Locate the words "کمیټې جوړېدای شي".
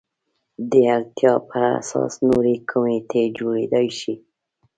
2.69-4.13